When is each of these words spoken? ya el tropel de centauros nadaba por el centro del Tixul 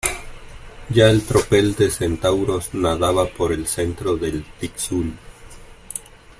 ya 0.89 1.11
el 1.11 1.21
tropel 1.27 1.75
de 1.75 1.91
centauros 1.91 2.73
nadaba 2.73 3.27
por 3.27 3.51
el 3.51 3.67
centro 3.67 4.17
del 4.17 4.43
Tixul 4.59 5.13